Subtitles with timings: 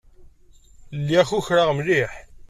[0.99, 2.11] Lliɣ kukraɣ mliḥ.